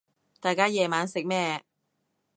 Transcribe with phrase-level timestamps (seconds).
[0.39, 1.63] 大家夜晚食咩